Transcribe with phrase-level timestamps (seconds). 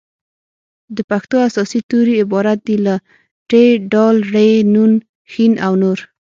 [0.95, 2.95] د پښتو اساسي توري عبارت دي له:
[3.49, 3.51] ټ
[3.91, 3.93] ډ
[4.29, 4.35] ړ
[4.73, 4.89] ڼ
[5.31, 5.33] ښ
[5.65, 5.99] او نور